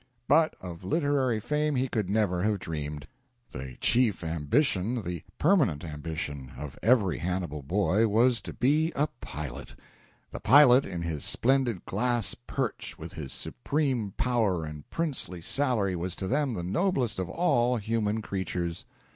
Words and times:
But 0.27 0.55
of 0.59 0.83
literary 0.83 1.39
fame 1.39 1.75
he 1.75 1.87
could 1.87 2.09
never 2.09 2.41
have 2.41 2.57
dreamed. 2.57 3.05
The 3.51 3.77
chief 3.81 4.23
ambition 4.23 5.03
the 5.03 5.21
"permanent 5.37 5.83
ambition" 5.85 6.53
of 6.57 6.75
every 6.81 7.19
Hannibal 7.19 7.61
boy 7.61 8.07
was 8.07 8.41
to 8.41 8.53
be 8.53 8.91
a 8.95 9.05
pilot. 9.21 9.75
The 10.31 10.39
pilot 10.39 10.85
in 10.85 11.03
his 11.03 11.23
splendid 11.23 11.85
glass 11.85 12.33
perch 12.47 12.97
with 12.97 13.13
his 13.13 13.31
supreme 13.31 14.13
power 14.17 14.65
and 14.65 14.89
princely 14.89 15.39
salary 15.39 15.95
was 15.95 16.15
to 16.15 16.25
them 16.27 16.55
the 16.55 16.63
noblest 16.63 17.19
of 17.19 17.29
all 17.29 17.77
human 17.77 18.23
creatures. 18.23 18.85